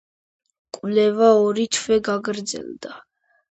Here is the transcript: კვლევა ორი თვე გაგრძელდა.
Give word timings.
კვლევა 0.77 1.29
ორი 1.43 1.67
თვე 1.79 2.01
გაგრძელდა. 2.09 2.99